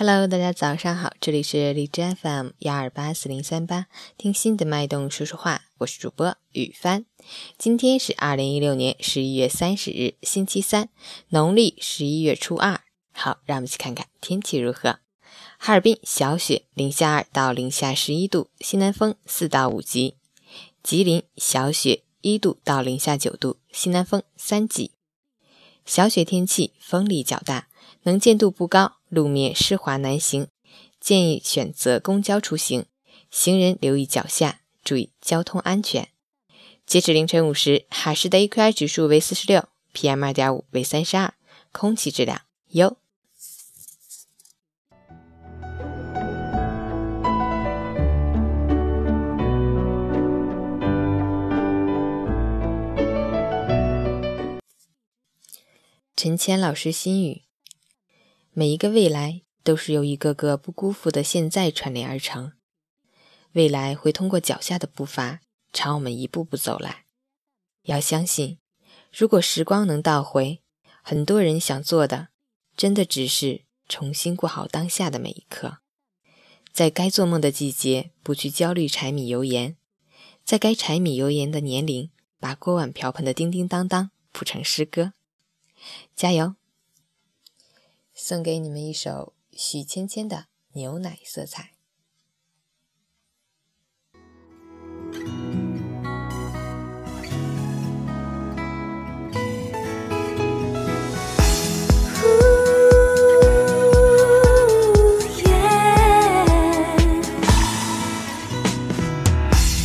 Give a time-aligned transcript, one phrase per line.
[0.00, 7.04] Hello，大家早上好，这里是荔枝 FM 幺二八四零三八，听心的脉动说说话，我是主播雨帆。
[7.58, 10.88] 今天是二零一六年十一月三十日，星期三，
[11.30, 12.80] 农历十一月初二。
[13.10, 15.00] 好，让我们一起看看天气如何。
[15.58, 20.14] 哈尔滨小雪，零下二到零下十一度，西南风四到五级。
[20.80, 24.92] 吉林小雪，一度到零下九度，西南风三级。
[25.84, 27.66] 小雪天气，风力较大，
[28.04, 28.97] 能见度不高。
[29.08, 30.48] 路面湿滑难行，
[31.00, 32.86] 建议选择公交出行。
[33.30, 36.08] 行人留意脚下，注意交通安全。
[36.86, 41.34] 截止凌晨五时，海市的 AQI 指数为四十六，PM 二点五为三十二，
[41.72, 42.96] 空气质量优。
[56.16, 57.47] 陈谦老师心语。
[58.58, 62.54] 每一个未来都是由一个个不辜负的现在串联而成，
[63.52, 65.42] 未来会通过脚下的步伐
[65.72, 67.04] 朝我们一步步走来。
[67.82, 68.58] 要相信，
[69.12, 70.60] 如果时光能倒回，
[71.04, 72.30] 很多人想做的，
[72.76, 75.78] 真的只是重新过好当下的每一刻，
[76.72, 79.76] 在该做梦的季节不去焦虑柴米油盐，
[80.42, 85.12] 在该柴米油盐的年龄把锅碗瓢盆的叮叮当当谱成诗歌，
[86.16, 86.56] 加油！
[88.20, 90.36] 送给你们一首许芊芊的
[90.72, 91.62] 《牛奶色彩》。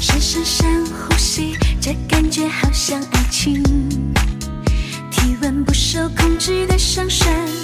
[0.00, 3.62] 深深深呼吸，这感觉好像爱情。
[5.10, 7.63] 体温不受控制的上升。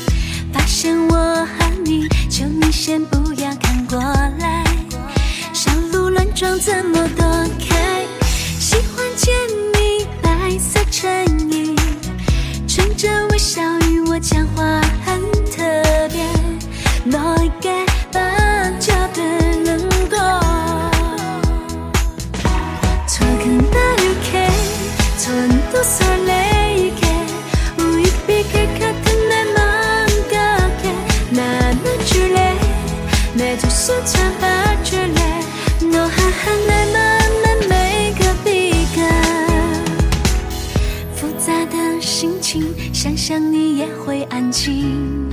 [44.50, 45.30] 静。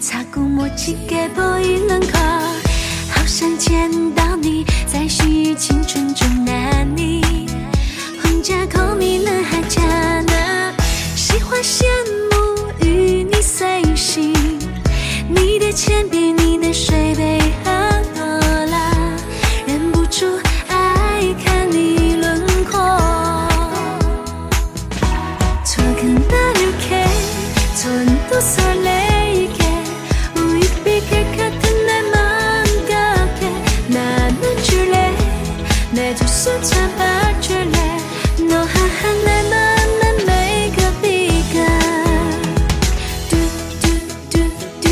[0.00, 2.20] 擦过墨迹给보이轮廓，
[3.10, 7.46] 好想见到你，在细雨青春中难你。
[34.46, 35.12] 안 줄래?
[35.90, 37.98] 내두 손 잡아줄래?
[38.48, 41.56] 너 하한 내 맘에 메이크업이가.
[43.28, 44.86] 두두두두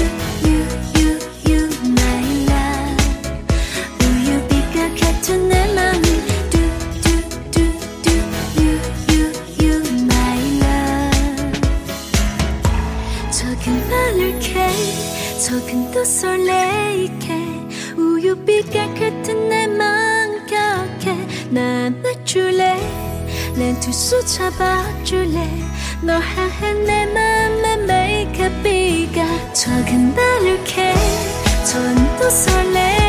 [0.45, 0.61] you
[1.47, 1.63] you
[4.01, 6.03] 우유비가 같은 내 맘이
[6.51, 8.11] 두두두두
[8.59, 8.75] you
[9.61, 9.75] you
[13.31, 14.69] 적은 말을 캐
[15.39, 17.54] 적은 또 설레이게.
[17.97, 21.17] 우유빛 깨끗한 내맘 기억해.
[21.51, 22.75] 나 안아줄래?
[23.57, 25.49] 내 두 손 잡아줄래?
[26.03, 30.93] 널 향한 내 맘에 메이크업비가 작은 날 이렇게
[31.65, 33.04] 전도 설레.